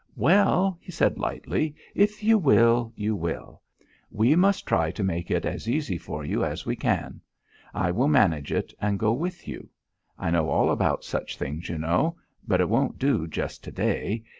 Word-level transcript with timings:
"Well," 0.15 0.79
he 0.81 0.91
said 0.91 1.19
lightly, 1.19 1.75
"if 1.93 2.23
you 2.23 2.39
will, 2.39 2.91
you 2.95 3.15
will. 3.15 3.61
We 4.09 4.35
must 4.35 4.65
try 4.65 4.89
to 4.89 5.03
make 5.03 5.29
it 5.29 5.45
as 5.45 5.69
easy 5.69 5.99
for 5.99 6.25
you 6.25 6.43
as 6.43 6.65
we 6.65 6.75
can. 6.75 7.21
I 7.71 7.91
will 7.91 8.07
manage 8.07 8.51
it, 8.51 8.73
and 8.81 8.97
go 8.97 9.13
with 9.13 9.47
you. 9.47 9.69
I 10.17 10.31
know 10.31 10.49
all 10.49 10.71
about 10.71 11.03
such 11.03 11.37
things, 11.37 11.69
you 11.69 11.77
know. 11.77 12.17
But 12.47 12.61
it 12.61 12.67
won't 12.67 12.97
do 12.97 13.27
just 13.27 13.63
to 13.65 13.71
day. 13.71 14.23